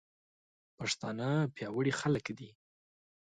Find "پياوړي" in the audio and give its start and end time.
1.55-1.93